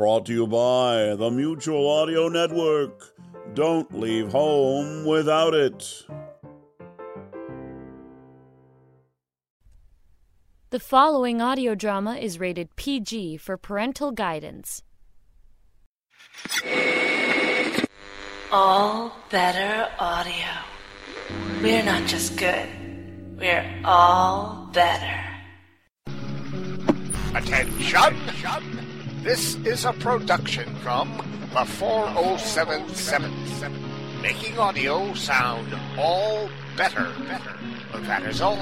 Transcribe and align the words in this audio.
brought 0.00 0.24
to 0.24 0.32
you 0.32 0.46
by 0.46 1.14
the 1.14 1.30
Mutual 1.30 1.86
Audio 1.86 2.28
Network. 2.28 3.12
Don't 3.52 3.92
leave 3.92 4.32
home 4.32 5.04
without 5.04 5.52
it. 5.52 6.06
The 10.70 10.80
following 10.80 11.42
audio 11.42 11.74
drama 11.74 12.14
is 12.14 12.40
rated 12.40 12.74
PG 12.76 13.36
for 13.36 13.58
parental 13.58 14.10
guidance. 14.10 14.82
All 18.50 19.12
better 19.28 19.86
audio. 19.98 20.48
We're 21.60 21.84
not 21.84 22.08
just 22.08 22.38
good, 22.38 22.68
we're 23.38 23.82
all 23.84 24.70
better. 24.72 25.20
Attention! 27.34 28.79
This 29.22 29.56
is 29.66 29.84
a 29.84 29.92
production 29.92 30.74
from 30.76 31.18
the 31.52 31.66
40777. 31.66 34.22
Making 34.22 34.58
audio 34.58 35.12
sound 35.12 35.76
all 35.98 36.48
better. 36.74 37.12
better. 37.28 37.54
That 38.06 38.22
is 38.22 38.40
all. 38.40 38.56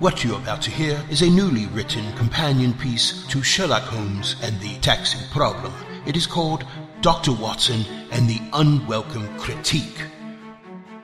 What 0.00 0.24
you're 0.24 0.38
about 0.38 0.60
to 0.62 0.72
hear 0.72 1.00
is 1.08 1.22
a 1.22 1.30
newly 1.30 1.66
written 1.66 2.12
companion 2.16 2.74
piece 2.74 3.24
to 3.28 3.44
Sherlock 3.44 3.84
Holmes 3.84 4.34
and 4.42 4.58
the 4.58 4.74
Taxi 4.80 5.20
Problem. 5.30 5.72
It 6.04 6.16
is 6.16 6.26
called 6.26 6.64
Dr. 7.00 7.32
Watson 7.32 7.84
and 8.10 8.28
the 8.28 8.40
Unwelcome 8.54 9.38
Critique. 9.38 10.02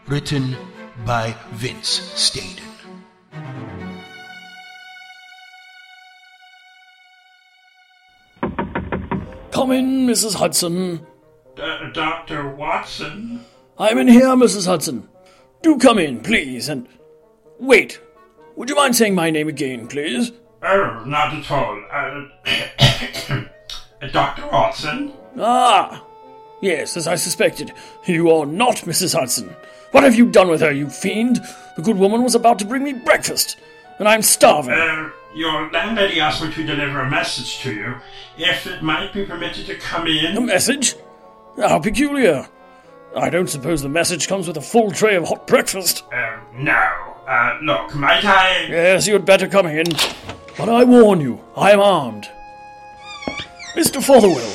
Written 0.09 0.57
by 1.07 1.37
Vince 1.53 2.01
Stadon. 2.17 2.70
Come 9.51 9.73
in, 9.73 10.07
Mrs. 10.07 10.35
Hudson. 10.35 11.07
D- 11.57 11.63
Dr. 11.93 12.55
Watson? 12.55 13.45
I'm 13.79 13.99
in 13.99 14.09
here, 14.09 14.27
Mrs. 14.37 14.67
Hudson. 14.67 15.09
Do 15.63 15.79
come 15.79 15.99
in, 15.99 16.21
please, 16.21 16.69
and. 16.69 16.87
Wait. 17.59 18.01
Would 18.57 18.69
you 18.69 18.77
mind 18.77 18.97
saying 18.97 19.15
my 19.15 19.31
name 19.31 19.49
again, 19.49 19.87
please? 19.87 20.33
Oh, 20.63 21.03
not 21.07 21.35
at 21.35 21.51
all. 21.51 21.83
Uh, 21.91 23.45
Dr. 24.13 24.47
Watson? 24.51 25.13
Ah! 25.39 26.05
Yes, 26.61 26.97
as 26.97 27.07
I 27.07 27.15
suspected. 27.15 27.73
You 28.07 28.31
are 28.31 28.47
not 28.47 28.77
Mrs. 28.77 29.19
Hudson. 29.19 29.55
What 29.93 30.05
have 30.05 30.15
you 30.15 30.27
done 30.31 30.49
with 30.49 30.61
her, 30.61 30.71
you 30.71 30.89
fiend? 30.89 31.41
The 31.77 31.83
good 31.83 31.97
woman 31.97 32.23
was 32.23 32.35
about 32.35 32.59
to 32.61 32.65
bring 32.67 32.85
me 32.85 32.93
breakfast, 32.93 33.59
and 33.99 34.07
I'm 34.07 34.23
starving. 34.23 34.75
Uh, 34.75 35.11
your 35.35 35.71
landlady 35.71 36.21
asked 36.21 36.43
me 36.43 36.53
to 36.53 36.65
deliver 36.65 37.01
a 37.01 37.11
message 37.11 37.61
to 37.61 37.73
you. 37.73 37.97
If 38.37 38.67
it 38.67 38.83
might 38.83 39.13
be 39.13 39.25
permitted 39.25 39.67
to 39.67 39.77
come 39.77 40.07
in. 40.07 40.37
A 40.37 40.41
message? 40.41 40.97
How 41.57 41.79
peculiar. 41.79 42.49
I 43.17 43.29
don't 43.29 43.49
suppose 43.49 43.83
the 43.83 43.89
message 43.89 44.29
comes 44.29 44.47
with 44.47 44.57
a 44.57 44.61
full 44.63 44.91
tray 44.91 45.17
of 45.17 45.25
hot 45.29 45.47
breakfast. 45.47 46.05
Uh, 46.13 46.39
no. 46.55 47.17
Uh, 47.27 47.59
look, 47.63 47.95
might 47.95 48.25
I. 48.25 48.67
Yes, 48.69 49.07
you 49.07 49.13
had 49.15 49.25
better 49.25 49.49
come 49.49 49.67
in. 49.67 49.87
But 50.57 50.69
I 50.69 50.85
warn 50.85 51.21
you, 51.21 51.43
I 51.57 51.73
am 51.73 51.81
armed. 51.81 52.29
Mr. 53.77 54.03
Fotherwell, 54.03 54.53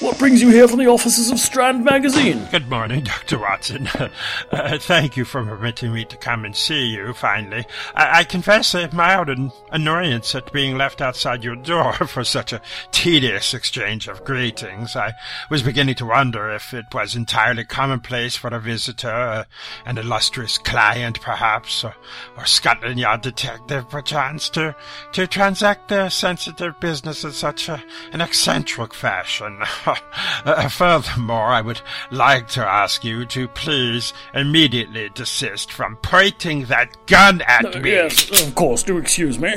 what 0.00 0.18
brings 0.18 0.42
you 0.42 0.48
here 0.50 0.66
from 0.66 0.78
the 0.78 0.86
offices 0.86 1.30
of 1.30 1.38
Strand 1.38 1.84
Magazine? 1.84 2.48
Good 2.50 2.68
morning, 2.68 3.04
Dr. 3.04 3.38
Watson. 3.38 3.86
uh, 4.50 4.78
thank 4.78 5.16
you 5.16 5.24
for 5.24 5.44
permitting 5.44 5.92
me 5.92 6.04
to 6.06 6.16
come 6.16 6.44
and 6.44 6.56
see 6.56 6.86
you, 6.86 7.12
finally. 7.14 7.64
I, 7.94 8.20
I 8.20 8.24
confess 8.24 8.74
a 8.74 8.92
mild 8.92 9.28
an- 9.28 9.52
annoyance 9.70 10.34
at 10.34 10.52
being 10.52 10.76
left 10.76 11.00
outside 11.00 11.44
your 11.44 11.56
door 11.56 11.92
for 12.08 12.24
such 12.24 12.52
a 12.52 12.60
tedious 12.90 13.54
exchange 13.54 14.08
of 14.08 14.24
greetings. 14.24 14.96
I 14.96 15.14
was 15.48 15.62
beginning 15.62 15.94
to 15.96 16.06
wonder 16.06 16.50
if 16.50 16.74
it 16.74 16.86
was 16.92 17.14
entirely 17.14 17.64
commonplace 17.64 18.34
for 18.36 18.48
a 18.48 18.60
visitor, 18.60 19.08
uh, 19.08 19.44
an 19.86 19.98
illustrious 19.98 20.58
client, 20.58 21.20
perhaps, 21.20 21.84
or, 21.84 21.94
or 22.36 22.46
Scotland 22.46 22.98
Yard 22.98 23.22
detective, 23.22 23.88
perchance, 23.88 24.48
to, 24.50 24.74
to 25.12 25.26
transact 25.26 25.88
their 25.88 26.10
sensitive 26.10 26.78
business 26.80 27.22
in 27.22 27.32
such 27.32 27.68
a, 27.68 27.82
an 28.12 28.20
eccentric 28.20 28.92
fashion. 28.92 29.62
Uh, 30.44 30.68
furthermore, 30.68 31.46
I 31.46 31.62
would 31.62 31.80
like 32.10 32.48
to 32.48 32.60
ask 32.66 33.02
you 33.02 33.24
to 33.26 33.48
please 33.48 34.12
immediately 34.34 35.08
desist 35.14 35.72
from 35.72 35.96
pointing 36.02 36.66
that 36.66 36.90
gun 37.06 37.40
at 37.46 37.76
Uh, 37.76 37.78
me. 37.80 37.92
yes, 37.92 38.42
of 38.46 38.54
course, 38.54 38.82
do 38.82 38.98
excuse 38.98 39.38
me. 39.38 39.54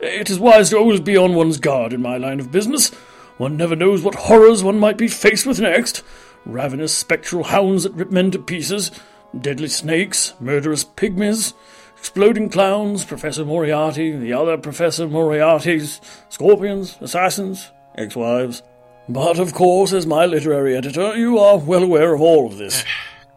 It 0.00 0.30
is 0.30 0.38
wise 0.38 0.70
to 0.70 0.78
always 0.78 1.00
be 1.00 1.16
on 1.16 1.34
one's 1.34 1.58
guard 1.58 1.92
in 1.92 2.00
my 2.02 2.16
line 2.16 2.38
of 2.38 2.52
business. 2.52 2.90
One 3.36 3.56
never 3.56 3.74
knows 3.74 4.02
what 4.02 4.14
horrors 4.14 4.62
one 4.62 4.78
might 4.78 4.96
be 4.96 5.08
faced 5.08 5.44
with 5.46 5.58
next. 5.60 6.02
Ravenous 6.46 6.96
spectral 6.96 7.44
hounds 7.44 7.82
that 7.82 7.94
rip 7.94 8.10
men 8.12 8.30
to 8.30 8.38
pieces, 8.38 8.92
deadly 9.38 9.68
snakes, 9.68 10.34
murderous 10.40 10.84
pygmies, 10.84 11.52
exploding 11.96 12.48
clowns, 12.48 13.04
Professor 13.04 13.44
Moriarty, 13.44 14.12
the 14.16 14.32
other 14.32 14.56
Professor 14.56 15.08
Moriartys, 15.08 16.00
scorpions, 16.28 16.96
assassins, 17.00 17.70
ex-wives. 17.96 18.62
But 19.08 19.38
of 19.38 19.54
course, 19.54 19.92
as 19.92 20.06
my 20.06 20.26
literary 20.26 20.76
editor, 20.76 21.16
you 21.16 21.38
are 21.38 21.56
well 21.58 21.82
aware 21.82 22.12
of 22.12 22.20
all 22.20 22.46
of 22.46 22.58
this. 22.58 22.84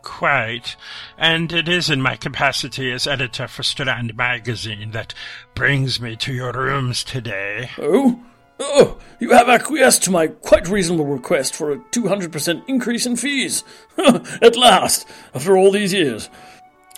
Quite. 0.02 0.76
And 1.18 1.54
it 1.54 1.70
is 1.70 1.90
in 1.90 2.02
my 2.02 2.18
capacity 2.18 2.92
as 2.92 3.08
editor 3.08 3.48
for 3.48 3.64
Strand 3.64 4.18
Magazine 4.18 4.92
that 4.92 5.14
brings 5.56 6.02
me 6.02 6.18
to 6.18 6.34
your 6.34 6.52
rooms 6.52 7.04
today. 7.04 7.70
Oh? 7.78 8.20
Oh, 8.60 8.98
you 9.20 9.32
have 9.32 9.50
acquiesced 9.50 10.04
to 10.04 10.12
my 10.12 10.28
quite 10.28 10.68
reasonable 10.68 11.06
request 11.06 11.56
for 11.56 11.72
a 11.72 11.78
200% 11.78 12.68
increase 12.68 13.06
in 13.06 13.16
fees. 13.16 13.64
At 13.98 14.58
last, 14.58 15.08
after 15.34 15.58
all 15.58 15.72
these 15.72 15.94
years. 15.94 16.30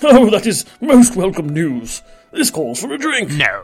Oh, 0.02 0.30
that 0.32 0.48
is 0.48 0.66
most 0.82 1.16
welcome 1.16 1.48
news. 1.48 2.02
This 2.32 2.50
calls 2.50 2.82
for 2.82 2.92
a 2.92 2.98
drink. 2.98 3.30
No. 3.32 3.64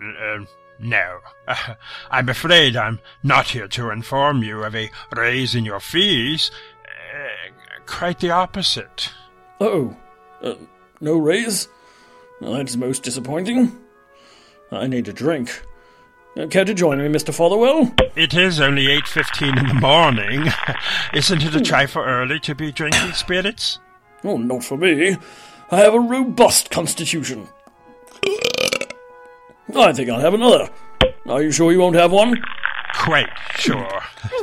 Uh, 0.00 0.44
no. 0.78 1.18
Uh, 1.46 1.74
I'm 2.10 2.28
afraid 2.28 2.76
I'm 2.76 3.00
not 3.22 3.48
here 3.48 3.68
to 3.68 3.90
inform 3.90 4.42
you 4.42 4.64
of 4.64 4.74
a 4.74 4.90
raise 5.14 5.54
in 5.54 5.64
your 5.64 5.80
fees. 5.80 6.50
Uh, 6.84 7.50
quite 7.86 8.20
the 8.20 8.30
opposite. 8.30 9.10
Oh, 9.60 9.96
uh, 10.42 10.54
no 11.00 11.16
raise? 11.18 11.68
Well, 12.40 12.52
that 12.52 12.68
is 12.68 12.76
most 12.76 13.02
disappointing. 13.02 13.76
I 14.70 14.86
need 14.86 15.08
a 15.08 15.12
drink. 15.12 15.62
Uh, 16.36 16.46
care 16.46 16.64
to 16.64 16.74
join 16.74 16.98
me, 16.98 17.08
Mr. 17.08 17.34
Fotherwell? 17.34 17.92
It 18.14 18.34
is 18.34 18.60
only 18.60 18.86
8.15 18.86 19.58
in 19.58 19.68
the 19.68 19.74
morning. 19.74 20.46
Isn't 21.14 21.42
it 21.42 21.54
a 21.54 21.60
trifle 21.60 22.02
early 22.02 22.38
to 22.40 22.54
be 22.54 22.70
drinking 22.70 23.12
spirits? 23.14 23.80
Oh, 24.22 24.36
not 24.36 24.62
for 24.62 24.76
me. 24.76 25.16
I 25.70 25.76
have 25.78 25.94
a 25.94 26.00
robust 26.00 26.70
constitution. 26.70 27.48
I 29.74 29.92
think 29.92 30.10
I'll 30.10 30.20
have 30.20 30.34
another. 30.34 30.68
Are 31.26 31.42
you 31.42 31.52
sure 31.52 31.72
you 31.72 31.80
won't 31.80 31.96
have 31.96 32.12
one? 32.12 32.42
Quite 32.94 33.28
sure. 33.56 34.00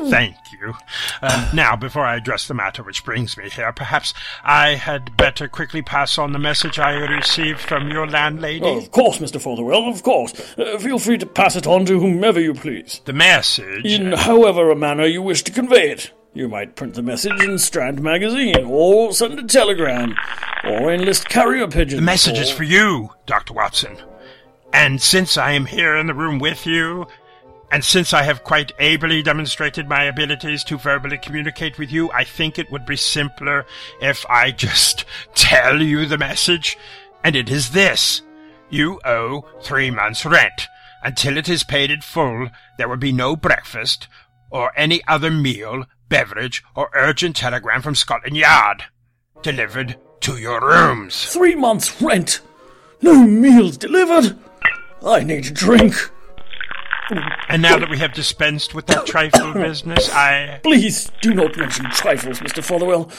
Thank 0.09 0.35
you. 0.53 0.73
Uh, 1.21 1.51
now, 1.53 1.75
before 1.75 2.05
I 2.05 2.15
address 2.15 2.47
the 2.47 2.53
matter 2.53 2.83
which 2.83 3.03
brings 3.03 3.37
me 3.37 3.49
here, 3.49 3.71
perhaps 3.73 4.13
I 4.43 4.75
had 4.75 5.17
better 5.17 5.47
quickly 5.47 5.81
pass 5.81 6.17
on 6.17 6.31
the 6.31 6.39
message 6.39 6.79
I 6.79 6.93
received 6.93 7.59
from 7.59 7.89
your 7.89 8.07
landlady. 8.07 8.63
Oh, 8.63 8.77
of 8.77 8.91
course, 8.91 9.17
Mr. 9.17 9.41
Fotherwell, 9.41 9.89
of 9.89 10.03
course. 10.03 10.33
Uh, 10.57 10.77
feel 10.77 10.99
free 10.99 11.17
to 11.17 11.25
pass 11.25 11.55
it 11.55 11.67
on 11.67 11.85
to 11.85 11.99
whomever 11.99 12.39
you 12.39 12.53
please. 12.53 13.01
The 13.05 13.13
message. 13.13 13.85
In 13.85 14.13
however 14.13 14.69
a 14.71 14.75
manner 14.75 15.05
you 15.05 15.21
wish 15.21 15.43
to 15.43 15.51
convey 15.51 15.91
it. 15.91 16.11
You 16.33 16.49
might 16.49 16.75
print 16.75 16.95
the 16.95 17.01
message 17.01 17.41
in 17.41 17.57
Strand 17.57 18.01
Magazine, 18.01 18.65
or 18.65 19.13
send 19.13 19.39
a 19.39 19.43
telegram, 19.43 20.15
or 20.65 20.91
enlist 20.93 21.29
carrier 21.29 21.67
pigeons. 21.67 21.99
The 21.99 22.05
message 22.05 22.39
or... 22.39 22.41
is 22.41 22.51
for 22.51 22.63
you, 22.63 23.11
Dr. 23.25 23.53
Watson. 23.53 23.97
And 24.77 25.01
since 25.01 25.37
I 25.37 25.53
am 25.53 25.67
here 25.67 25.95
in 25.95 26.05
the 26.05 26.13
room 26.13 26.37
with 26.37 26.65
you, 26.65 27.07
and 27.71 27.81
since 27.81 28.11
I 28.11 28.23
have 28.23 28.43
quite 28.43 28.73
ably 28.77 29.23
demonstrated 29.23 29.87
my 29.87 30.03
abilities 30.03 30.65
to 30.65 30.77
verbally 30.77 31.17
communicate 31.17 31.79
with 31.79 31.93
you, 31.93 32.11
I 32.11 32.25
think 32.25 32.59
it 32.59 32.69
would 32.69 32.85
be 32.85 32.97
simpler 32.97 33.65
if 34.01 34.25
I 34.29 34.51
just 34.51 35.05
tell 35.33 35.81
you 35.81 36.05
the 36.05 36.17
message. 36.17 36.77
And 37.23 37.37
it 37.37 37.49
is 37.49 37.71
this. 37.71 38.21
You 38.69 38.99
owe 39.05 39.45
three 39.61 39.91
months' 39.91 40.25
rent. 40.25 40.67
Until 41.01 41.37
it 41.37 41.47
is 41.47 41.63
paid 41.63 41.89
in 41.89 42.01
full, 42.01 42.49
there 42.77 42.89
will 42.89 42.97
be 42.97 43.13
no 43.13 43.37
breakfast, 43.37 44.09
or 44.51 44.73
any 44.75 45.01
other 45.07 45.31
meal, 45.31 45.85
beverage, 46.09 46.61
or 46.75 46.89
urgent 46.93 47.37
telegram 47.37 47.81
from 47.81 47.95
Scotland 47.95 48.35
Yard. 48.35 48.83
Delivered 49.41 49.95
to 50.19 50.35
your 50.35 50.59
rooms. 50.59 51.27
Three 51.27 51.55
months' 51.55 52.01
rent! 52.01 52.41
No 53.01 53.25
meals 53.25 53.77
delivered! 53.77 54.37
I 55.05 55.23
need 55.23 55.45
a 55.45 55.51
drink. 55.51 55.93
And 57.49 57.61
now 57.61 57.77
that 57.77 57.89
we 57.89 57.99
have 57.99 58.13
dispensed 58.13 58.73
with 58.73 58.87
that 58.87 59.05
trifle 59.05 59.53
business, 59.53 60.09
I. 60.09 60.59
Please 60.63 61.11
do 61.21 61.33
not 61.33 61.55
mention 61.55 61.85
trifles, 61.91 62.39
Mr. 62.39 62.63
Fotherwell, 62.63 63.09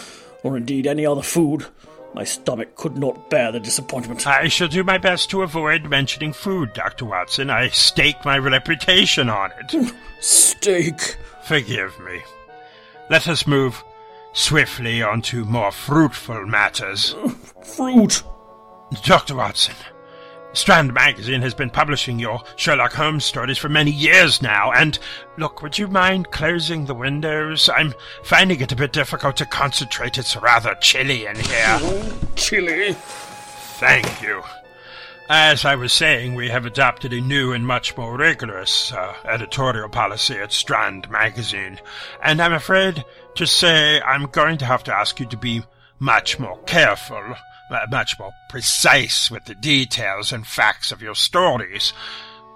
or 0.42 0.56
indeed 0.56 0.86
any 0.86 1.06
other 1.06 1.22
food. 1.22 1.66
My 2.14 2.24
stomach 2.24 2.76
could 2.76 2.96
not 2.96 3.28
bear 3.30 3.52
the 3.52 3.60
disappointment. 3.60 4.26
I 4.26 4.48
shall 4.48 4.68
do 4.68 4.82
my 4.82 4.96
best 4.98 5.30
to 5.30 5.42
avoid 5.42 5.84
mentioning 5.84 6.32
food, 6.32 6.72
Dr. 6.72 7.04
Watson. 7.04 7.50
I 7.50 7.68
stake 7.68 8.24
my 8.24 8.38
reputation 8.38 9.28
on 9.28 9.52
it. 9.52 9.70
Hmm, 9.70 9.96
stake? 10.20 11.16
Forgive 11.44 11.98
me. 12.00 12.22
Let 13.10 13.28
us 13.28 13.46
move 13.46 13.84
swiftly 14.32 15.02
on 15.02 15.20
to 15.22 15.44
more 15.44 15.70
fruitful 15.70 16.46
matters. 16.46 17.12
Hmm, 17.12 17.62
fruit. 17.62 18.22
Dr. 19.04 19.36
Watson, 19.36 19.74
Strand 20.56 20.94
Magazine 20.94 21.42
has 21.42 21.52
been 21.52 21.68
publishing 21.68 22.18
your 22.18 22.42
Sherlock 22.56 22.94
Holmes 22.94 23.26
stories 23.26 23.58
for 23.58 23.68
many 23.68 23.90
years 23.90 24.40
now, 24.40 24.72
and 24.72 24.98
look, 25.36 25.60
would 25.60 25.76
you 25.76 25.86
mind 25.86 26.30
closing 26.30 26.86
the 26.86 26.94
windows? 26.94 27.68
I'm 27.68 27.92
finding 28.24 28.60
it 28.62 28.72
a 28.72 28.76
bit 28.76 28.94
difficult 28.94 29.36
to 29.36 29.44
concentrate. 29.44 30.16
It's 30.16 30.34
rather 30.34 30.74
chilly 30.76 31.26
in 31.26 31.36
here. 31.36 31.78
Chilly? 32.36 32.94
Thank 32.94 34.22
you. 34.22 34.42
As 35.28 35.66
I 35.66 35.74
was 35.74 35.92
saying, 35.92 36.34
we 36.34 36.48
have 36.48 36.64
adopted 36.64 37.12
a 37.12 37.20
new 37.20 37.52
and 37.52 37.66
much 37.66 37.94
more 37.98 38.16
rigorous 38.16 38.94
uh, 38.94 39.14
editorial 39.26 39.90
policy 39.90 40.36
at 40.36 40.52
Strand 40.52 41.10
Magazine, 41.10 41.78
and 42.22 42.40
I'm 42.40 42.54
afraid 42.54 43.04
to 43.34 43.46
say 43.46 44.00
I'm 44.00 44.24
going 44.28 44.56
to 44.58 44.64
have 44.64 44.84
to 44.84 44.94
ask 44.94 45.20
you 45.20 45.26
to 45.26 45.36
be 45.36 45.64
much 45.98 46.38
more 46.38 46.58
careful 46.60 47.36
Uh, 47.68 47.86
much 47.90 48.18
more 48.18 48.32
precise 48.48 49.28
with 49.30 49.44
the 49.46 49.54
details 49.54 50.32
and 50.32 50.46
facts 50.46 50.92
of 50.92 51.02
your 51.02 51.16
stories. 51.16 51.92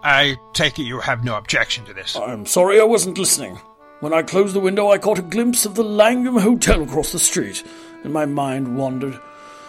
I 0.04 0.36
take 0.54 0.78
it 0.78 0.84
you 0.84 1.00
have 1.00 1.24
no 1.24 1.36
objection 1.36 1.84
to 1.86 1.92
this. 1.92 2.16
I'm 2.16 2.46
sorry 2.46 2.80
I 2.80 2.84
wasn't 2.84 3.18
listening. 3.18 3.56
When 4.00 4.14
I 4.14 4.22
closed 4.22 4.54
the 4.54 4.60
window, 4.60 4.90
I 4.90 4.98
caught 4.98 5.18
a 5.18 5.22
glimpse 5.22 5.66
of 5.66 5.74
the 5.74 5.84
Langham 5.84 6.36
Hotel 6.36 6.82
across 6.82 7.12
the 7.12 7.18
street, 7.18 7.62
and 8.02 8.12
my 8.12 8.24
mind 8.24 8.76
wandered. 8.76 9.20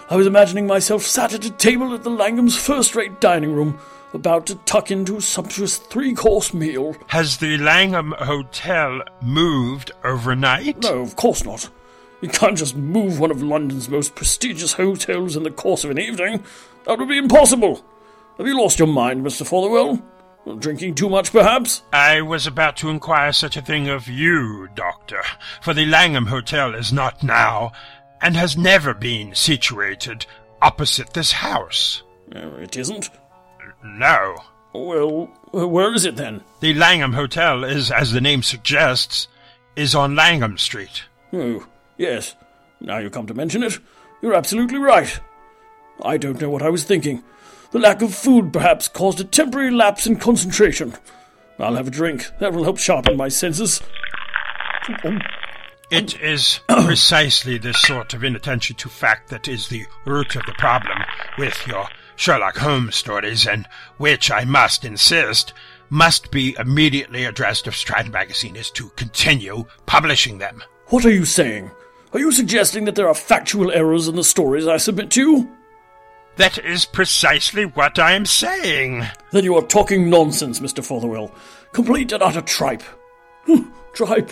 I 0.09 0.15
was 0.15 0.27
imagining 0.27 0.67
myself 0.67 1.03
sat 1.03 1.33
at 1.33 1.43
a 1.43 1.51
table 1.51 1.93
at 1.93 2.03
the 2.03 2.09
Langham's 2.09 2.57
first 2.57 2.95
rate 2.95 3.19
dining 3.19 3.53
room, 3.53 3.79
about 4.13 4.45
to 4.47 4.55
tuck 4.55 4.91
into 4.91 5.17
a 5.17 5.21
sumptuous 5.21 5.77
three 5.77 6.13
course 6.13 6.53
meal. 6.53 6.95
Has 7.07 7.37
the 7.37 7.57
Langham 7.57 8.13
Hotel 8.19 9.01
moved 9.21 9.91
overnight? 10.03 10.77
No, 10.83 10.99
of 10.99 11.15
course 11.15 11.43
not. 11.43 11.69
You 12.21 12.29
can't 12.29 12.57
just 12.57 12.75
move 12.75 13.19
one 13.19 13.31
of 13.31 13.41
London's 13.41 13.89
most 13.89 14.15
prestigious 14.15 14.73
hotels 14.73 15.35
in 15.35 15.43
the 15.43 15.51
course 15.51 15.83
of 15.83 15.89
an 15.91 15.99
evening. 15.99 16.43
That 16.85 16.99
would 16.99 17.09
be 17.09 17.17
impossible. 17.17 17.83
Have 18.37 18.47
you 18.47 18.59
lost 18.59 18.79
your 18.79 18.87
mind, 18.87 19.25
Mr. 19.25 19.45
Fotherwell? 19.45 20.01
Drinking 20.59 20.95
too 20.95 21.09
much, 21.09 21.31
perhaps? 21.31 21.83
I 21.93 22.21
was 22.21 22.47
about 22.47 22.77
to 22.77 22.89
inquire 22.89 23.31
such 23.31 23.57
a 23.57 23.61
thing 23.61 23.89
of 23.89 24.07
you, 24.07 24.67
Doctor, 24.75 25.21
for 25.61 25.73
the 25.73 25.85
Langham 25.85 26.27
Hotel 26.27 26.73
is 26.73 26.91
not 26.91 27.21
now, 27.21 27.71
and 28.21 28.35
has 28.35 28.57
never 28.57 28.93
been 28.93 29.35
situated 29.35 30.25
opposite 30.61 31.13
this 31.13 31.31
house. 31.31 32.03
It 32.31 32.77
isn't? 32.77 33.09
No. 33.83 34.37
Well, 34.73 35.29
uh, 35.53 35.67
where 35.67 35.93
is 35.93 36.05
it 36.05 36.15
then? 36.15 36.43
The 36.59 36.73
Langham 36.73 37.13
Hotel 37.13 37.63
is, 37.63 37.91
as 37.91 38.11
the 38.11 38.21
name 38.21 38.41
suggests, 38.41 39.27
is 39.75 39.93
on 39.93 40.15
Langham 40.15 40.57
Street. 40.57 41.03
Oh, 41.33 41.65
Yes, 41.97 42.35
now 42.79 42.97
you 42.97 43.09
come 43.09 43.27
to 43.27 43.33
mention 43.33 43.63
it, 43.63 43.79
you're 44.21 44.33
absolutely 44.33 44.77
right. 44.77 45.19
I 46.01 46.17
don't 46.17 46.41
know 46.41 46.49
what 46.49 46.61
I 46.63 46.69
was 46.69 46.83
thinking. 46.83 47.23
The 47.71 47.79
lack 47.79 48.01
of 48.01 48.13
food 48.13 48.51
perhaps 48.51 48.87
caused 48.87 49.19
a 49.19 49.23
temporary 49.23 49.71
lapse 49.71 50.05
in 50.05 50.17
concentration. 50.17 50.93
I'll 51.59 51.75
have 51.75 51.87
a 51.87 51.91
drink. 51.91 52.27
That 52.39 52.53
will 52.53 52.63
help 52.63 52.79
sharpen 52.79 53.17
my 53.17 53.29
senses. 53.29 53.81
It 55.91 56.19
is 56.21 56.59
precisely 56.67 57.57
this 57.57 57.81
sort 57.81 58.13
of 58.13 58.23
inattention 58.23 58.75
to 58.77 58.89
fact 58.89 59.29
that 59.29 59.47
is 59.47 59.67
the 59.67 59.85
root 60.05 60.35
of 60.35 60.45
the 60.45 60.53
problem 60.53 60.97
with 61.37 61.67
your 61.67 61.87
Sherlock 62.15 62.57
Holmes 62.57 62.95
stories, 62.95 63.47
and 63.47 63.67
which, 63.97 64.31
I 64.31 64.43
must 64.43 64.85
insist, 64.85 65.53
must 65.89 66.31
be 66.31 66.55
immediately 66.59 67.25
addressed 67.25 67.67
if 67.67 67.75
Strand 67.75 68.11
Magazine 68.11 68.55
is 68.55 68.69
to 68.71 68.89
continue 68.89 69.65
publishing 69.85 70.37
them. 70.37 70.63
What 70.87 71.05
are 71.05 71.11
you 71.11 71.25
saying? 71.25 71.71
Are 72.13 72.19
you 72.19 72.31
suggesting 72.31 72.85
that 72.85 72.95
there 72.95 73.07
are 73.07 73.13
factual 73.13 73.71
errors 73.71 74.07
in 74.07 74.15
the 74.15 74.23
stories 74.23 74.67
I 74.67 74.77
submit 74.77 75.11
to 75.11 75.21
you? 75.21 75.51
That 76.35 76.57
is 76.57 76.85
precisely 76.85 77.65
what 77.65 77.99
I 77.99 78.13
am 78.13 78.25
saying. 78.25 79.05
Then 79.31 79.43
you 79.43 79.55
are 79.55 79.61
talking 79.61 80.09
nonsense, 80.09 80.59
Mr. 80.59 80.83
Fotherwell. 80.83 81.31
Complete 81.71 82.11
and 82.11 82.21
utter 82.21 82.41
tripe. 82.41 82.83
Hmm, 83.45 83.69
tripe. 83.93 84.31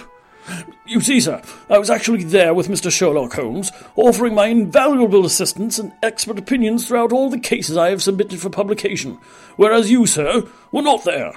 You 0.86 1.00
see, 1.00 1.20
sir, 1.20 1.42
I 1.70 1.78
was 1.78 1.90
actually 1.90 2.24
there 2.24 2.54
with 2.54 2.68
Mr. 2.68 2.92
Sherlock 2.92 3.34
Holmes, 3.34 3.72
offering 3.96 4.34
my 4.34 4.48
invaluable 4.48 5.26
assistance 5.26 5.78
and 5.78 5.94
expert 6.02 6.40
opinions 6.40 6.88
throughout 6.88 7.12
all 7.14 7.30
the 7.30 7.40
cases 7.40 7.78
I 7.78 7.92
have 7.92 8.02
submitted 8.02 8.40
for 8.40 8.50
publication, 8.50 9.20
whereas 9.56 9.92
you, 9.92 10.08
sir, 10.08 10.48
were 10.72 10.82
not 10.82 11.04
there. 11.06 11.34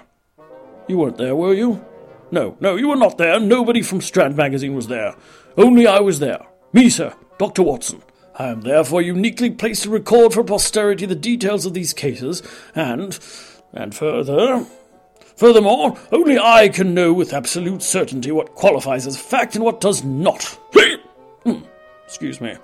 You 0.88 0.98
weren't 0.98 1.18
there, 1.18 1.36
were 1.36 1.54
you? 1.54 1.84
No, 2.30 2.56
no, 2.60 2.76
you 2.76 2.88
were 2.88 2.96
not 2.96 3.18
there. 3.18 3.38
Nobody 3.38 3.82
from 3.82 4.00
Strand 4.00 4.36
Magazine 4.36 4.74
was 4.74 4.88
there. 4.88 5.14
Only 5.56 5.86
I 5.86 6.00
was 6.00 6.18
there. 6.18 6.46
Me, 6.72 6.88
sir, 6.88 7.14
Dr. 7.38 7.62
Watson. 7.62 8.02
I 8.36 8.48
am 8.48 8.62
therefore 8.62 9.02
uniquely 9.02 9.50
placed 9.50 9.82
to 9.82 9.90
record 9.90 10.32
for 10.32 10.42
posterity 10.42 11.04
the 11.04 11.14
details 11.14 11.66
of 11.66 11.74
these 11.74 11.92
cases, 11.92 12.42
and, 12.74 13.18
and 13.72 13.94
further, 13.94 14.64
furthermore, 15.36 15.98
only 16.10 16.38
I 16.38 16.68
can 16.68 16.94
know 16.94 17.12
with 17.12 17.34
absolute 17.34 17.82
certainty 17.82 18.32
what 18.32 18.54
qualifies 18.54 19.06
as 19.06 19.20
fact 19.20 19.54
and 19.54 19.64
what 19.64 19.80
does 19.80 20.02
not. 20.02 20.44
Hmm. 21.44 21.58
Excuse 22.06 22.40
me. 22.40 22.56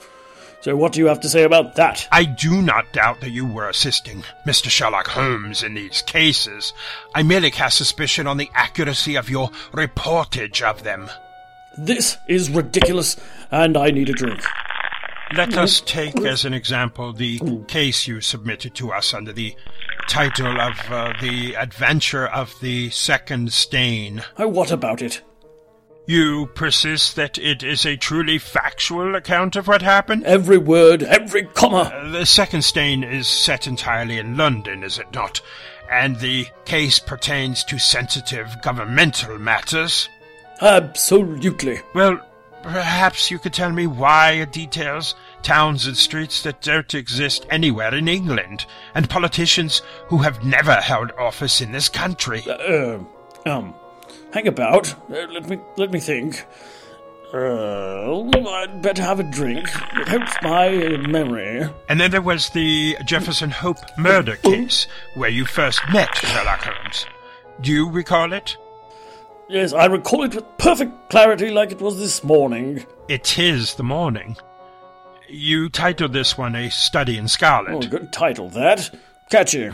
So, 0.61 0.75
what 0.75 0.93
do 0.93 0.99
you 0.99 1.07
have 1.07 1.21
to 1.21 1.29
say 1.29 1.45
about 1.45 1.77
that? 1.77 2.09
I 2.11 2.25
do 2.25 2.61
not 2.61 2.93
doubt 2.93 3.21
that 3.21 3.31
you 3.31 3.47
were 3.47 3.69
assisting 3.69 4.25
Mr. 4.47 4.69
Sherlock 4.69 5.07
Holmes 5.07 5.63
in 5.63 5.75
these 5.75 6.03
cases. 6.03 6.73
I 7.15 7.23
merely 7.23 7.51
cast 7.51 7.79
suspicion 7.79 8.27
on 8.27 8.39
the 8.39 8.51
accuracy 8.55 9.15
of 9.17 9.31
your 9.31 9.51
reportage 9.73 10.63
of 10.63 10.83
them. 10.83 11.09
This 11.77 12.17
is 12.27 12.51
ridiculous, 12.51 13.17
and 13.51 13.77
I 13.77 13.91
need 13.91 14.09
a 14.09 14.13
drink. 14.13 14.43
Let 15.37 15.59
us 15.59 15.83
take 15.83 16.17
as 16.21 16.45
an 16.47 16.55
example 16.55 17.13
the 17.13 17.39
case 17.69 18.07
you 18.07 18.23
submitted 18.23 18.75
to 18.77 18.93
us 18.93 19.13
under 19.13 19.33
the 19.33 19.55
title 20.09 20.59
of 20.59 20.73
uh, 20.91 21.13
The 21.21 21.55
Adventure 21.55 22.27
of 22.27 22.55
the 22.63 22.89
Second 22.91 23.53
Stain. 23.53 24.25
Uh, 24.41 24.49
what 24.49 24.73
about 24.73 25.03
it? 25.03 25.21
You 26.07 26.47
persist 26.55 27.17
that 27.17 27.37
it 27.37 27.63
is 27.63 27.85
a 27.85 27.99
truly 27.99 28.39
factual 28.39 29.15
account 29.15 29.57
of 29.57 29.69
what 29.69 29.83
happened? 29.83 30.25
Every 30.25 30.57
word, 30.57 31.03
every 31.03 31.45
comma. 31.45 31.93
Uh, 31.95 32.11
the 32.11 32.25
second 32.25 32.63
stain 32.63 33.05
is 33.05 33.29
set 33.29 33.67
entirely 33.67 34.17
in 34.17 34.35
London, 34.35 34.83
is 34.83 34.99
it 34.99 35.13
not? 35.13 35.43
And 35.91 36.19
the 36.19 36.47
case 36.65 36.99
pertains 36.99 37.63
to 37.65 37.79
sensitive 37.79 38.57
governmental 38.63 39.39
matters? 39.39 40.09
Absolutely. 40.61 41.81
Well, 41.95 42.21
perhaps 42.63 43.31
you 43.31 43.39
could 43.39 43.53
tell 43.53 43.73
me 43.73 43.87
why 43.87 44.33
it 44.33 44.53
details 44.53 45.15
towns 45.43 45.87
and 45.87 45.97
streets 45.97 46.43
that 46.43 46.61
don't 46.61 46.95
exist 46.95 47.47
anywhere 47.51 47.95
in 47.95 48.09
England, 48.09 48.67
and 48.95 49.09
politicians 49.09 49.83
who 50.09 50.19
have 50.19 50.45
never 50.45 50.75
held 50.75 51.13
office 51.13 51.61
in 51.61 51.73
this 51.73 51.89
country. 51.89 52.43
Uh, 52.49 52.99
um, 53.47 53.75
hang 54.33 54.49
about. 54.49 54.93
Uh, 55.11 55.27
let 55.31 55.49
me 55.49 55.59
let 55.77 55.91
me 55.93 56.01
think. 56.01 56.45
Uh, 57.33 58.23
I'd 58.23 58.81
better 58.81 59.03
have 59.03 59.21
a 59.21 59.23
drink. 59.23 59.69
It 59.97 60.09
helps 60.09 60.33
my 60.43 60.71
memory. 61.09 61.69
And 61.89 62.01
then 62.01 62.11
there 62.11 62.23
was 62.23 62.49
the 62.51 62.97
Jefferson 63.05 63.51
Hope 63.51 63.77
murder 63.99 64.37
case, 64.37 64.87
where 65.15 65.29
you 65.29 65.45
first 65.45 65.81
met 65.93 66.15
Sherlock 66.17 66.63
Holmes. 66.63 67.05
Do 67.61 67.71
you 67.71 67.91
recall 67.91 68.33
it? 68.33 68.57
Yes, 69.49 69.73
I 69.73 69.87
recall 69.87 70.25
it 70.25 70.35
with 70.35 70.59
perfect 70.59 71.09
clarity 71.09 71.51
like 71.51 71.73
it 71.73 71.81
was 71.81 71.99
this 71.99 72.23
morning. 72.23 72.85
It 73.09 73.39
is 73.39 73.77
the 73.77 73.83
morning. 73.83 74.37
You 75.27 75.71
titled 75.71 76.13
this 76.13 76.37
one 76.37 76.55
A 76.55 76.69
Study 76.69 77.17
in 77.17 77.29
Scarlet. 77.29 77.87
Oh, 77.87 77.89
good 77.89 78.13
title, 78.13 78.51
that. 78.51 78.95
Catchy. 79.31 79.71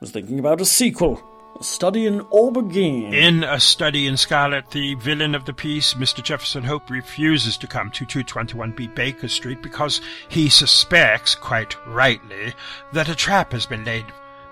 Was 0.00 0.10
thinking 0.10 0.40
about 0.40 0.60
a 0.60 0.64
sequel. 0.64 1.22
A 1.60 1.62
Study 1.62 2.06
in 2.06 2.22
Aubergine. 2.22 3.12
In 3.14 3.44
A 3.44 3.60
Study 3.60 4.08
in 4.08 4.16
Scarlet, 4.16 4.72
the 4.72 4.96
villain 4.96 5.36
of 5.36 5.44
the 5.44 5.52
piece, 5.52 5.94
Mr. 5.94 6.20
Jefferson 6.20 6.64
Hope, 6.64 6.90
refuses 6.90 7.56
to 7.58 7.68
come 7.68 7.92
to 7.92 8.04
221B 8.04 8.96
Baker 8.96 9.28
Street 9.28 9.62
because 9.62 10.00
he 10.28 10.48
suspects, 10.48 11.36
quite 11.36 11.76
rightly, 11.86 12.52
that 12.92 13.08
a 13.08 13.14
trap 13.14 13.52
has 13.52 13.64
been 13.64 13.84
laid 13.84 14.06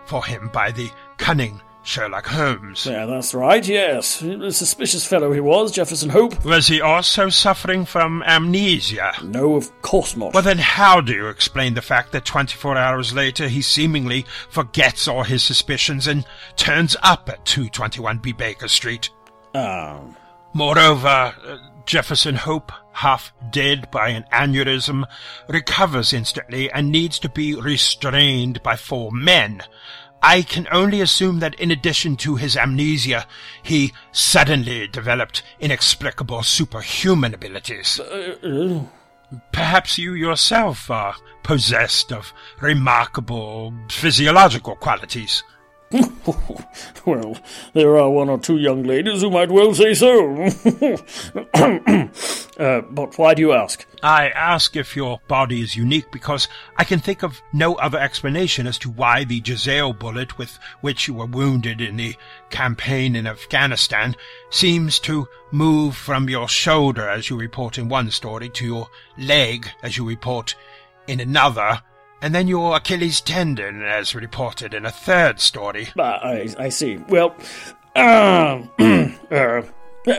for 0.07 0.25
him 0.25 0.51
by 0.53 0.71
the 0.71 0.89
cunning 1.17 1.61
Sherlock 1.83 2.27
Holmes. 2.27 2.87
Yeah, 2.87 3.07
that's 3.07 3.35
right, 3.35 3.67
yes. 3.67 4.23
A 4.23 4.53
suspicious 4.53 5.07
fellow 5.07 5.33
he 5.33 5.41
was, 5.41 5.73
Jefferson 5.73 6.11
Hope. 6.11 6.45
Was 6.45 6.69
he 6.69 6.81
also 6.81 7.29
suffering 7.29 7.85
from 7.85 8.23
amnesia? 8.25 9.13
No, 9.23 9.57
of 9.57 9.83
course 9.83 10.17
not. 10.17 10.33
Well, 10.35 10.43
then 10.43 10.59
how 10.59 11.01
do 11.01 11.13
you 11.13 11.29
explain 11.29 11.75
the 11.75 11.83
fact 11.83 12.13
that 12.13 12.25
24 12.25 12.77
hours 12.77 13.13
later 13.13 13.49
he 13.49 13.63
seemingly 13.63 14.25
forgets 14.49 15.09
all 15.09 15.25
his 15.25 15.43
suspicions 15.43 16.07
and 16.07 16.25
turns 16.57 16.97
up 17.03 17.29
at 17.29 17.45
221B 17.45 18.37
Baker 18.37 18.69
Street? 18.69 19.11
Um. 19.55 20.17
Moreover, 20.55 21.35
uh, 21.45 21.57
Jefferson 21.87 22.37
Hope 22.37 22.73
half 22.93 23.33
dead 23.51 23.91
by 23.91 24.09
an 24.09 24.25
aneurysm, 24.33 25.05
recovers 25.49 26.13
instantly 26.13 26.71
and 26.71 26.91
needs 26.91 27.19
to 27.19 27.29
be 27.29 27.55
restrained 27.55 28.63
by 28.63 28.77
four 28.77 29.11
men. 29.13 29.63
I 30.23 30.43
can 30.43 30.69
only 30.71 31.01
assume 31.01 31.41
that 31.41 31.57
in 31.57 31.71
addition 31.73 32.17
to 32.19 32.37
his 32.37 32.57
amnesia, 32.57 33.27
he 33.63 33.93
suddenly 34.13 34.87
developed 34.87 35.43
inexplicable 35.59 36.45
superhuman 36.45 37.35
abilities. 37.35 38.01
Perhaps 39.51 39.99
you 39.99 40.15
yourself 40.15 40.91
are 40.91 41.17
possessed 41.43 42.13
of 42.13 42.33
remarkable 42.61 43.75
physiological 43.91 44.77
qualities. 44.77 45.43
well, 47.07 47.37
there 47.75 47.99
are 47.99 48.11
one 48.11 48.31
or 48.31 48.39
two 48.39 48.57
young 48.57 48.83
ladies 48.83 49.21
who 49.21 49.31
might 49.31 49.51
well 49.51 49.75
say 49.75 49.95
so. 49.95 50.35
uh, 52.59 52.81
but 52.91 53.19
why 53.19 53.35
do 53.35 53.43
you 53.43 53.53
ask? 53.53 53.87
I 54.03 54.31
ask 54.31 54.75
if 54.75 54.97
your 54.97 55.21
body 55.29 55.61
is 55.61 55.77
unique 55.77 56.11
because 56.11 56.49
I 56.77 56.85
can 56.85 56.99
think 56.99 57.23
of 57.23 57.41
no 57.53 57.75
other 57.75 57.99
explanation 57.99 58.67
as 58.67 58.79
to 58.79 58.91
why 58.91 59.25
the 59.25 59.41
Jezail 59.41 59.99
bullet 59.99 60.39
with 60.39 60.59
which 60.81 61.07
you 61.07 61.15
were 61.15 61.27
wounded 61.27 61.81
in 61.81 61.97
the 61.97 62.17
campaign 62.51 63.15
in 63.15 63.27
Afghanistan 63.27 64.17
seems 64.51 64.99
to 65.01 65.29
move 65.51 65.97
from 65.97 66.29
your 66.29 66.49
shoulder, 66.49 67.09
as 67.09 67.29
you 67.29 67.37
report 67.37 67.79
in 67.79 67.89
one 67.89 68.11
story, 68.11 68.49
to 68.51 68.65
your 68.65 68.89
leg, 69.19 69.69
as 69.83 69.97
you 69.97 70.09
report 70.09 70.55
in 71.07 71.21
another, 71.21 71.83
and 72.23 72.35
then 72.35 72.49
your 72.49 72.77
Achilles 72.77 73.21
tendon, 73.21 73.83
as 73.83 74.15
reported 74.15 74.73
in 74.73 74.87
a 74.87 74.91
third 74.91 75.41
story. 75.41 75.89
Ah, 75.99 76.21
I, 76.23 76.55
I 76.59 76.69
see. 76.71 76.97
Well, 77.09 77.35
uh, 77.97 78.63
uh, 79.31 79.63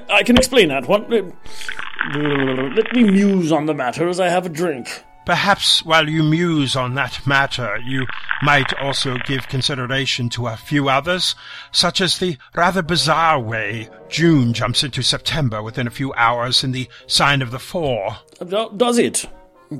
I 0.09 0.23
can 0.23 0.37
explain 0.37 0.67
that 0.69 0.87
one. 0.87 1.05
Uh, 1.11 2.69
Let 2.75 2.93
me 2.93 3.03
muse 3.05 3.51
on 3.51 3.65
the 3.65 3.73
matter 3.73 4.07
as 4.07 4.19
I 4.19 4.27
have 4.29 4.45
a 4.45 4.49
drink. 4.49 5.03
Perhaps 5.25 5.85
while 5.85 6.09
you 6.09 6.21
muse 6.21 6.75
on 6.75 6.95
that 6.95 7.25
matter, 7.25 7.79
you 7.85 8.05
might 8.41 8.73
also 8.73 9.17
give 9.19 9.47
consideration 9.47 10.27
to 10.31 10.47
a 10.47 10.57
few 10.57 10.89
others, 10.89 11.33
such 11.71 12.01
as 12.01 12.19
the 12.19 12.37
rather 12.53 12.81
bizarre 12.81 13.39
way 13.39 13.87
June 14.09 14.51
jumps 14.51 14.83
into 14.83 15.01
September 15.01 15.63
within 15.63 15.87
a 15.87 15.91
few 15.91 16.13
hours 16.15 16.61
in 16.65 16.73
the 16.73 16.89
sign 17.07 17.41
of 17.41 17.51
the 17.51 17.59
Four. 17.59 18.17
Uh, 18.41 18.67
Does 18.75 18.97
it? 18.97 19.25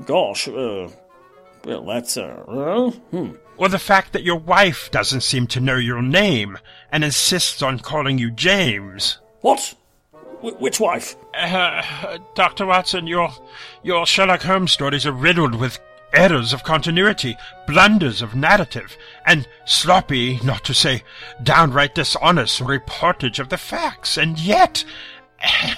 Gosh, 0.06 0.48
uh, 0.48 0.88
well, 1.64 1.84
that's, 1.84 2.16
a. 2.16 2.44
well, 2.46 2.90
hmm. 2.90 3.32
Or 3.56 3.68
the 3.68 3.78
fact 3.78 4.12
that 4.12 4.24
your 4.24 4.38
wife 4.38 4.90
doesn't 4.90 5.22
seem 5.22 5.46
to 5.48 5.60
know 5.60 5.76
your 5.76 6.02
name 6.02 6.58
and 6.90 7.04
insists 7.04 7.62
on 7.62 7.78
calling 7.78 8.18
you 8.18 8.30
James. 8.30 9.18
What? 9.42 9.74
Wh- 10.40 10.60
which 10.60 10.80
wife? 10.80 11.16
Uh, 11.34 12.18
Dr. 12.34 12.66
Watson, 12.66 13.06
your, 13.06 13.30
your 13.82 14.06
Sherlock 14.06 14.42
Holmes 14.42 14.72
stories 14.72 15.06
are 15.06 15.12
riddled 15.12 15.54
with 15.54 15.78
errors 16.14 16.52
of 16.52 16.64
continuity, 16.64 17.36
blunders 17.66 18.22
of 18.22 18.34
narrative, 18.34 18.96
and 19.26 19.48
sloppy, 19.64 20.38
not 20.44 20.64
to 20.64 20.74
say 20.74 21.02
downright 21.42 21.94
dishonest 21.94 22.60
reportage 22.60 23.38
of 23.38 23.48
the 23.48 23.56
facts, 23.58 24.16
and 24.16 24.38
yet, 24.38 24.84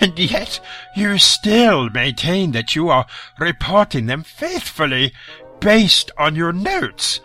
and 0.00 0.18
yet, 0.18 0.60
you 0.94 1.18
still 1.18 1.90
maintain 1.90 2.52
that 2.52 2.76
you 2.76 2.88
are 2.88 3.06
reporting 3.38 4.06
them 4.06 4.22
faithfully, 4.22 5.12
based 5.60 6.10
on 6.16 6.36
your 6.36 6.52
notes. 6.52 7.20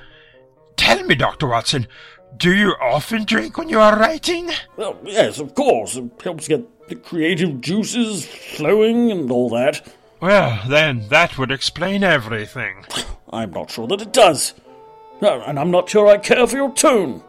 Tell 0.77 1.03
me, 1.03 1.15
Dr. 1.15 1.47
Watson, 1.47 1.87
do 2.37 2.53
you 2.53 2.71
often 2.81 3.25
drink 3.25 3.57
when 3.57 3.69
you 3.69 3.79
are 3.79 3.97
writing? 3.99 4.49
Well, 4.77 4.97
yes, 5.03 5.39
of 5.39 5.53
course. 5.53 5.95
It 5.95 6.09
helps 6.23 6.47
get 6.47 6.87
the 6.87 6.95
creative 6.95 7.61
juices 7.61 8.25
flowing 8.25 9.11
and 9.11 9.29
all 9.31 9.49
that. 9.49 9.85
Well, 10.19 10.61
then, 10.67 11.07
that 11.09 11.37
would 11.37 11.51
explain 11.51 12.03
everything. 12.03 12.85
I'm 13.31 13.51
not 13.51 13.71
sure 13.71 13.87
that 13.87 14.01
it 14.01 14.13
does. 14.13 14.53
And 15.21 15.59
I'm 15.59 15.71
not 15.71 15.89
sure 15.89 16.07
I 16.07 16.17
care 16.17 16.47
for 16.47 16.55
your 16.55 16.73
tone. 16.73 17.23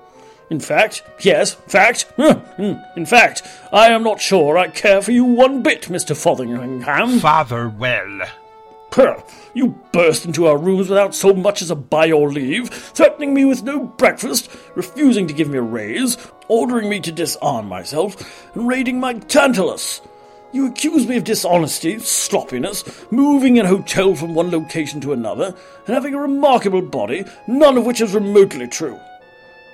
In 0.51 0.61
fact, 0.61 1.03
yes, 1.21 1.55
fact, 1.55 2.07
in 2.19 3.07
fact, 3.07 3.43
I 3.73 3.89
am 3.89 4.03
not 4.03 4.21
sure 4.21 4.59
I 4.59 4.69
care 4.69 5.01
for 5.01 5.13
you 5.13 5.25
one 5.25 5.63
bit, 5.63 5.83
Mr. 5.83 6.17
Fotheringham. 6.17 7.21
Father 7.21 7.69
well. 8.97 9.27
You 9.55 9.79
burst 9.93 10.25
into 10.25 10.47
our 10.47 10.57
rooms 10.57 10.89
without 10.89 11.15
so 11.15 11.35
much 11.35 11.63
as 11.63 11.71
a 11.71 11.75
by 11.75 12.07
your 12.07 12.31
leave, 12.31 12.69
threatening 12.71 13.35
me 13.35 13.45
with 13.45 13.63
no 13.63 13.85
breakfast, 13.85 14.51
refusing 14.75 15.27
to 15.27 15.35
give 15.35 15.49
me 15.49 15.59
a 15.59 15.63
raise, 15.63 16.17
ordering 16.49 16.89
me 16.89 17.01
to 17.01 17.13
disarm 17.13 17.69
myself, 17.69 18.55
and 18.55 18.67
raiding 18.67 18.99
my 18.99 19.15
Tantalus. 19.15 20.01
You 20.53 20.67
accuse 20.67 21.07
me 21.07 21.17
of 21.17 21.25
dishonesty, 21.25 21.99
sloppiness, 21.99 22.85
moving 23.11 23.59
an 23.59 23.67
hotel 23.67 24.15
from 24.15 24.35
one 24.35 24.51
location 24.51 25.01
to 25.01 25.13
another, 25.13 25.55
and 25.87 25.95
having 25.95 26.15
a 26.15 26.21
remarkable 26.21 26.83
body, 26.83 27.25
none 27.47 27.79
of 27.79 27.87
which 27.87 28.01
is 28.03 28.15
remotely 28.15 28.69
true. 28.69 28.99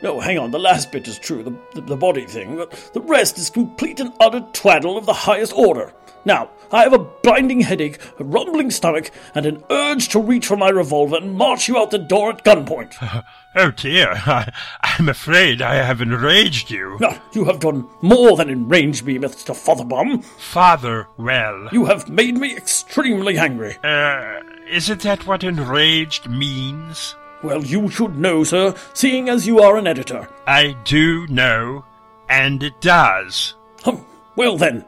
No, 0.02 0.20
hang 0.20 0.38
on, 0.38 0.50
the 0.50 0.58
last 0.58 0.92
bit 0.92 1.08
is 1.08 1.18
true, 1.18 1.42
the, 1.42 1.54
the, 1.74 1.80
the 1.80 1.96
body 1.96 2.24
thing, 2.24 2.56
but 2.56 2.70
the 2.92 3.00
rest 3.00 3.36
is 3.38 3.50
complete 3.50 3.98
and 4.00 4.12
utter 4.20 4.40
twaddle 4.52 4.96
of 4.96 5.06
the 5.06 5.12
highest 5.12 5.52
order. 5.54 5.92
Now, 6.24 6.50
I 6.70 6.82
have 6.82 6.92
a 6.92 6.98
blinding 6.98 7.60
headache, 7.62 7.98
a 8.18 8.24
rumbling 8.24 8.70
stomach, 8.70 9.10
and 9.34 9.46
an 9.46 9.64
urge 9.70 10.08
to 10.10 10.20
reach 10.20 10.46
for 10.46 10.56
my 10.56 10.68
revolver 10.68 11.16
and 11.16 11.34
march 11.34 11.68
you 11.68 11.78
out 11.78 11.90
the 11.90 11.98
door 11.98 12.30
at 12.30 12.44
gunpoint. 12.44 13.24
Oh 13.56 13.70
dear, 13.72 14.10
I, 14.14 14.52
I'm 14.82 15.08
afraid 15.08 15.62
I 15.62 15.76
have 15.76 16.00
enraged 16.00 16.70
you. 16.70 16.96
Now, 17.00 17.20
you 17.32 17.44
have 17.46 17.58
done 17.58 17.88
more 18.02 18.36
than 18.36 18.50
enrage 18.50 19.02
me, 19.02 19.18
Mr. 19.18 19.52
Fotherbum. 19.52 20.22
Father 20.22 21.08
well. 21.16 21.68
You 21.72 21.86
have 21.86 22.08
made 22.08 22.36
me 22.36 22.54
extremely 22.54 23.36
angry. 23.38 23.76
Uh, 23.82 24.40
isn't 24.68 25.00
that 25.00 25.26
what 25.26 25.42
enraged 25.42 26.28
means? 26.28 27.16
Well, 27.42 27.64
you 27.64 27.88
should 27.88 28.18
know, 28.18 28.42
sir, 28.42 28.74
seeing 28.94 29.28
as 29.28 29.46
you 29.46 29.60
are 29.60 29.76
an 29.76 29.86
editor. 29.86 30.28
I 30.46 30.76
do 30.84 31.26
know, 31.28 31.84
and 32.28 32.62
it 32.62 32.80
does. 32.80 33.54
Hum, 33.84 34.04
well 34.34 34.56
then, 34.56 34.84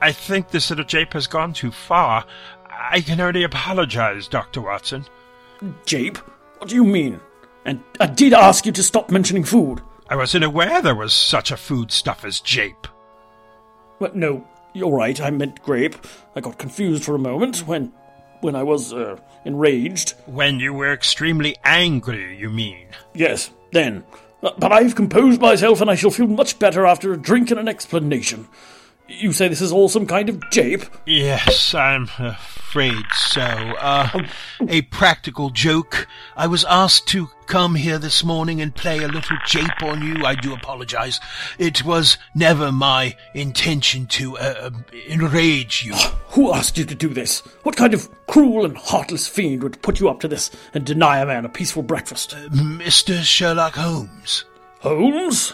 I 0.00 0.12
think 0.12 0.48
this 0.50 0.70
little 0.70 0.84
jape 0.84 1.12
has 1.14 1.26
gone 1.26 1.52
too 1.52 1.70
far. 1.70 2.24
I 2.70 3.00
can 3.00 3.20
only 3.20 3.42
apologize, 3.42 4.28
Dr. 4.28 4.60
Watson. 4.60 5.06
Jape, 5.86 6.18
what 6.58 6.68
do 6.68 6.74
you 6.76 6.84
mean? 6.84 7.20
And 7.64 7.82
I 8.00 8.06
did 8.06 8.32
ask 8.32 8.66
you 8.66 8.72
to 8.72 8.82
stop 8.82 9.10
mentioning 9.10 9.44
food. 9.44 9.80
I 10.08 10.16
wasn't 10.16 10.44
aware 10.44 10.82
there 10.82 10.94
was 10.94 11.12
such 11.12 11.50
a 11.50 11.56
foodstuff 11.56 12.24
as 12.24 12.40
jape. 12.40 12.86
Well, 13.98 14.10
no, 14.14 14.46
you're 14.72 14.90
right, 14.94 15.20
I 15.20 15.30
meant 15.30 15.62
grape. 15.62 15.96
I 16.34 16.40
got 16.40 16.58
confused 16.58 17.04
for 17.04 17.14
a 17.14 17.20
moment 17.20 17.66
when 17.66 17.92
when 18.42 18.54
I 18.56 18.62
was, 18.62 18.92
uh, 18.92 19.16
enraged. 19.44 20.14
When 20.26 20.60
you 20.60 20.72
were 20.74 20.92
extremely 20.92 21.56
angry, 21.64 22.36
you 22.36 22.50
mean? 22.50 22.86
Yes, 23.14 23.50
then. 23.72 24.04
Uh, 24.42 24.50
But 24.58 24.72
I've 24.72 24.94
composed 24.94 25.40
myself 25.40 25.80
and 25.80 25.90
I 25.90 25.94
shall 25.94 26.10
feel 26.10 26.26
much 26.26 26.58
better 26.58 26.84
after 26.86 27.12
a 27.12 27.16
drink 27.16 27.50
and 27.50 27.60
an 27.60 27.68
explanation. 27.68 28.48
You 29.18 29.32
say 29.32 29.48
this 29.48 29.60
is 29.60 29.72
all 29.72 29.88
some 29.88 30.06
kind 30.06 30.28
of 30.28 30.42
jape? 30.50 30.84
Yes, 31.06 31.74
I'm 31.74 32.08
afraid 32.18 33.04
so. 33.12 33.42
Uh, 33.42 34.08
a 34.68 34.82
practical 34.82 35.50
joke. 35.50 36.06
I 36.36 36.46
was 36.46 36.64
asked 36.64 37.08
to 37.08 37.28
come 37.46 37.74
here 37.74 37.98
this 37.98 38.24
morning 38.24 38.62
and 38.62 38.74
play 38.74 39.02
a 39.02 39.08
little 39.08 39.36
jape 39.46 39.82
on 39.82 40.02
you. 40.02 40.24
I 40.24 40.34
do 40.34 40.54
apologize. 40.54 41.20
It 41.58 41.84
was 41.84 42.16
never 42.34 42.72
my 42.72 43.14
intention 43.34 44.06
to 44.06 44.38
uh, 44.38 44.40
uh, 44.40 44.70
enrage 45.06 45.84
you. 45.84 45.94
Who 46.28 46.52
asked 46.54 46.78
you 46.78 46.84
to 46.86 46.94
do 46.94 47.08
this? 47.08 47.40
What 47.64 47.76
kind 47.76 47.92
of 47.92 48.08
cruel 48.26 48.64
and 48.64 48.78
heartless 48.78 49.28
fiend 49.28 49.62
would 49.62 49.82
put 49.82 50.00
you 50.00 50.08
up 50.08 50.20
to 50.20 50.28
this 50.28 50.50
and 50.72 50.86
deny 50.86 51.18
a 51.18 51.26
man 51.26 51.44
a 51.44 51.50
peaceful 51.50 51.82
breakfast? 51.82 52.30
Mr. 52.50 53.22
Sherlock 53.22 53.74
Holmes. 53.74 54.46
Holmes? 54.80 55.52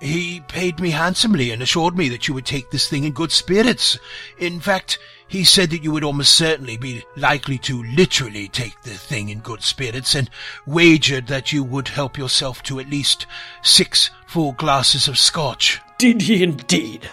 He 0.00 0.40
paid 0.46 0.78
me 0.78 0.90
handsomely 0.90 1.50
and 1.50 1.60
assured 1.60 1.96
me 1.96 2.08
that 2.10 2.28
you 2.28 2.34
would 2.34 2.46
take 2.46 2.70
this 2.70 2.88
thing 2.88 3.04
in 3.04 3.12
good 3.12 3.32
spirits. 3.32 3.98
In 4.38 4.60
fact, 4.60 4.98
he 5.26 5.44
said 5.44 5.70
that 5.70 5.82
you 5.82 5.92
would 5.92 6.04
almost 6.04 6.34
certainly 6.34 6.76
be 6.76 7.04
likely 7.16 7.58
to 7.58 7.82
literally 7.82 8.48
take 8.48 8.80
the 8.82 8.90
thing 8.90 9.28
in 9.28 9.40
good 9.40 9.62
spirits 9.62 10.14
and 10.14 10.30
wagered 10.66 11.26
that 11.26 11.52
you 11.52 11.64
would 11.64 11.88
help 11.88 12.16
yourself 12.16 12.62
to 12.62 12.80
at 12.80 12.88
least 12.88 13.26
six 13.62 14.10
full 14.26 14.52
glasses 14.52 15.08
of 15.08 15.18
scotch. 15.18 15.80
Did 15.98 16.22
he 16.22 16.42
indeed? 16.42 17.10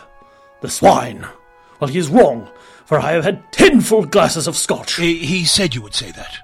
The 0.62 0.70
swine. 0.70 1.26
Well, 1.80 1.90
he 1.90 2.00
is 2.00 2.08
wrong, 2.08 2.50
for 2.86 3.00
I 3.00 3.12
have 3.14 3.24
had 3.24 3.52
ten 3.52 3.82
full 3.82 4.06
glasses 4.06 4.48
of 4.48 4.56
scotch. 4.56 4.96
He, 4.96 5.26
he 5.26 5.44
said 5.44 5.76
you 5.76 5.82
would 5.82 5.96
say 5.96 6.12
that. 6.12 6.38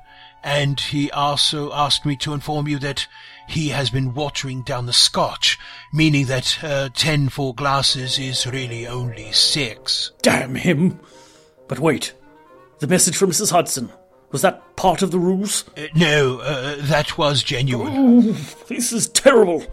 And 0.43 0.79
he 0.79 1.11
also 1.11 1.71
asked 1.71 2.03
me 2.05 2.15
to 2.17 2.33
inform 2.33 2.67
you 2.67 2.79
that 2.79 3.07
he 3.51 3.69
has 3.69 3.89
been 3.89 4.13
watering 4.13 4.61
down 4.61 4.85
the 4.85 4.93
scotch, 4.93 5.59
meaning 5.91 6.25
that 6.27 6.63
uh, 6.63 6.89
ten 6.93 7.29
full 7.29 7.53
glasses 7.53 8.17
is 8.17 8.47
really 8.47 8.87
only 8.87 9.31
six. 9.31 10.11
Damn 10.21 10.55
him! 10.55 10.99
But 11.67 11.79
wait, 11.79 12.13
the 12.79 12.87
message 12.87 13.15
from 13.15 13.31
Mrs. 13.31 13.51
Hudson. 13.51 13.91
Was 14.31 14.41
that 14.43 14.75
part 14.77 15.01
of 15.01 15.11
the 15.11 15.19
ruse? 15.19 15.65
Uh, 15.77 15.87
no, 15.93 16.39
uh, 16.39 16.77
that 16.79 17.17
was 17.17 17.43
genuine. 17.43 17.95
Ooh, 17.95 18.33
this 18.67 18.93
is 18.93 19.09
terrible. 19.09 19.63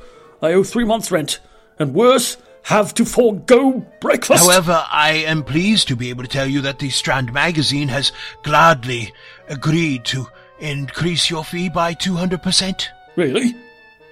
I 0.43 0.53
owe 0.53 0.65
three 0.65 0.85
months' 0.85 1.13
rent. 1.13 1.39
And 1.79 1.95
worse, 1.95 2.37
have 2.65 2.93
to 2.95 3.05
forego 3.05 3.87
breakfast? 4.01 4.43
However, 4.45 4.85
I 4.91 5.13
am 5.27 5.45
pleased 5.45 5.89
to 5.89 5.97
be 5.97 6.11
able 6.11 6.25
to 6.25 6.29
tell 6.29 6.47
you 6.47 6.61
that 6.63 6.81
the 6.81 6.91
Strand 6.91 7.33
magazine 7.33 7.89
has 7.89 8.13
gladly 8.43 9.13
agreed 9.49 10.05
to 10.07 10.27
increase 10.59 11.31
your 11.31 11.45
fee 11.45 11.69
by 11.69 11.95
200%. 11.95 12.85
Really? 13.17 13.55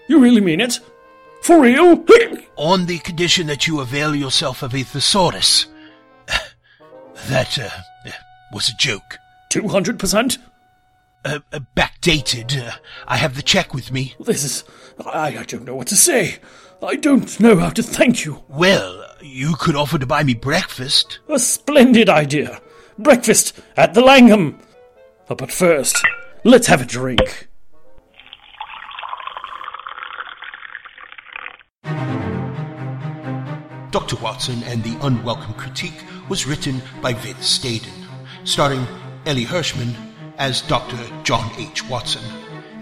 You 0.09 0.21
really 0.21 0.41
mean 0.41 0.61
it? 0.61 0.81
For 1.43 1.61
real? 1.61 2.05
On 2.57 2.87
the 2.87 2.99
condition 2.99 3.47
that 3.49 3.67
you 3.67 3.81
avail 3.81 4.15
yourself 4.15 4.63
of 4.63 4.75
a 4.75 4.83
thesaurus. 4.83 5.67
That 7.29 7.59
uh, 7.59 7.71
was 8.53 8.69
a 8.69 8.77
joke. 8.77 9.19
200%? 9.53 10.39
Uh, 11.25 11.41
uh, 11.53 11.61
backdated. 11.77 12.57
Uh, 12.57 12.77
I 13.09 13.17
have 13.17 13.35
the 13.35 13.43
check 13.43 13.75
with 13.75 13.91
me. 13.91 14.15
This 14.21 14.45
is. 14.45 14.65
I, 15.05 15.39
I 15.39 15.43
don't 15.45 15.65
know 15.65 15.75
what 15.75 15.89
to 15.89 15.97
say. 15.97 16.37
I 16.83 16.95
don't 16.95 17.41
know 17.41 17.57
how 17.57 17.71
to 17.71 17.83
thank 17.83 18.25
you. 18.25 18.45
Well, 18.49 19.05
you 19.21 19.57
could 19.59 19.75
offer 19.75 19.99
to 19.99 20.07
buy 20.07 20.23
me 20.23 20.35
breakfast. 20.35 21.19
A 21.29 21.39
splendid 21.39 22.09
idea. 22.09 22.61
Breakfast 22.99 23.61
at 23.77 23.95
the 23.95 24.03
Langham. 24.03 24.59
But 25.27 25.51
first, 25.51 25.97
let's 26.45 26.69
have 26.69 26.83
a 26.83 26.87
drink. 26.87 27.46
Dr. 33.97 34.17
Watson 34.17 34.63
and 34.65 34.85
the 34.85 34.95
Unwelcome 35.07 35.55
Critique 35.55 36.05
was 36.29 36.47
written 36.47 36.83
by 37.01 37.15
Vince 37.15 37.59
Stadon, 37.59 38.05
starring 38.45 38.87
Ellie 39.25 39.47
Hirschman 39.47 39.95
as 40.37 40.61
Dr. 40.61 40.99
John 41.23 41.51
H. 41.57 41.83
Watson 41.89 42.23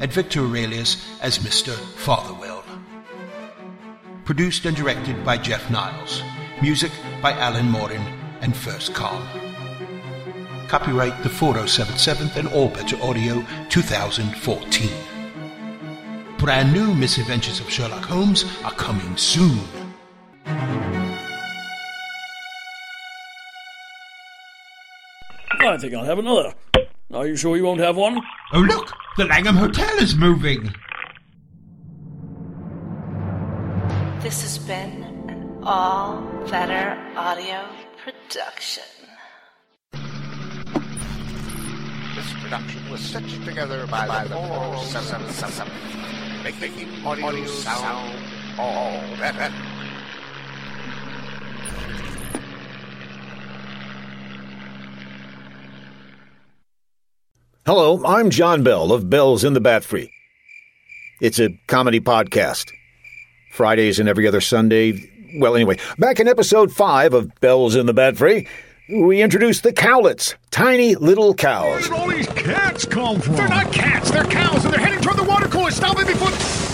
and 0.00 0.12
Victor 0.12 0.40
Aurelius 0.40 1.06
as 1.22 1.38
Mr. 1.38 1.70
Fotherwell. 1.70 2.64
Produced 4.24 4.64
and 4.64 4.76
directed 4.76 5.24
by 5.24 5.38
Jeff 5.38 5.70
Niles. 5.70 6.20
Music 6.60 6.90
by 7.22 7.30
Alan 7.30 7.70
Morin 7.70 8.02
and 8.40 8.56
First 8.56 8.92
Calm. 8.92 9.24
Copyright 10.66 11.22
the 11.22 11.28
4077th 11.28 12.34
and 12.34 12.48
All 12.48 12.70
Better 12.70 13.00
Audio 13.00 13.46
2014. 13.68 14.90
Brand 16.38 16.72
new 16.72 16.92
misadventures 16.92 17.60
of 17.60 17.70
Sherlock 17.70 18.04
Holmes 18.04 18.44
are 18.64 18.72
coming 18.72 19.16
soon. 19.16 19.60
I 25.74 25.76
think 25.76 25.92
I'll 25.92 26.04
have 26.04 26.20
another. 26.20 26.54
Are 27.12 27.26
you 27.26 27.34
sure 27.34 27.56
you 27.56 27.64
won't 27.64 27.80
have 27.80 27.96
one? 27.96 28.20
Oh, 28.52 28.60
look! 28.60 28.92
The 29.16 29.24
Langham 29.24 29.56
Hotel 29.56 29.98
is 29.98 30.14
moving! 30.14 30.72
This 34.20 34.42
has 34.42 34.56
been 34.58 35.02
an 35.28 35.58
all 35.64 36.22
better 36.48 36.96
audio 37.16 37.66
production. 38.04 38.84
This 42.14 42.32
production 42.40 42.88
was 42.88 43.00
stitched 43.00 43.44
together 43.44 43.84
by, 43.88 44.06
by 44.06 44.28
the 44.28 44.36
4777, 44.36 45.72
making 46.44 47.04
audio 47.04 47.46
sound 47.46 48.16
all 48.60 49.00
better. 49.18 49.52
Hello, 57.66 58.04
I'm 58.04 58.28
John 58.28 58.62
Bell 58.62 58.92
of 58.92 59.08
Bells 59.08 59.42
in 59.42 59.54
the 59.54 59.60
Bat 59.60 59.84
Free. 59.84 60.10
It's 61.22 61.38
a 61.38 61.58
comedy 61.66 61.98
podcast. 61.98 62.70
Fridays 63.52 63.98
and 63.98 64.06
every 64.06 64.28
other 64.28 64.42
Sunday. 64.42 65.10
Well, 65.38 65.54
anyway, 65.54 65.78
back 65.98 66.20
in 66.20 66.28
episode 66.28 66.72
5 66.72 67.14
of 67.14 67.34
Bells 67.40 67.74
in 67.74 67.86
the 67.86 67.94
Bat 67.94 68.18
Free, 68.18 68.46
we 68.90 69.22
introduced 69.22 69.62
the 69.62 69.72
cowlets, 69.72 70.34
tiny 70.50 70.94
little 70.94 71.32
cows. 71.32 71.70
Where 71.70 71.80
did 71.80 71.92
all 71.92 72.08
these 72.10 72.26
cats 72.26 72.84
come 72.84 73.18
from? 73.18 73.36
They're 73.36 73.48
not 73.48 73.72
cats, 73.72 74.10
they're 74.10 74.24
cows, 74.24 74.62
and 74.66 74.74
they're 74.74 74.80
heading 74.80 75.00
toward 75.00 75.16
the 75.16 75.24
water 75.24 75.48
cooler. 75.48 75.70
Stop 75.70 75.98
it 75.98 76.06
before. 76.06 76.73